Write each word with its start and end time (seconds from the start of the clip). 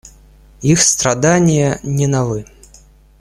Их 0.61 0.81
страдания 0.81 1.79
не 1.83 2.07
новы. 2.07 2.45